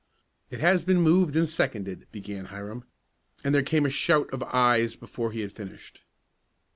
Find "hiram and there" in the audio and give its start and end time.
2.45-3.61